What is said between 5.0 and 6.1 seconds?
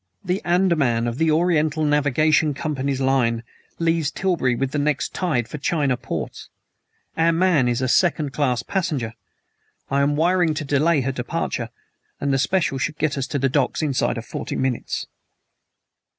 tide for China